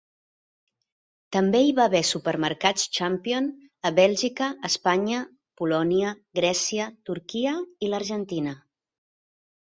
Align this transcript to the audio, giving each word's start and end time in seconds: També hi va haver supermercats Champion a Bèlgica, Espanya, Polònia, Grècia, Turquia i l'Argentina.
També 1.35 1.59
hi 1.65 1.73
va 1.79 1.83
haver 1.89 1.99
supermercats 2.11 2.85
Champion 2.97 3.49
a 3.89 3.91
Bèlgica, 3.99 4.47
Espanya, 4.69 5.19
Polònia, 5.61 6.13
Grècia, 6.39 6.87
Turquia 7.11 7.53
i 7.89 7.93
l'Argentina. 7.93 8.55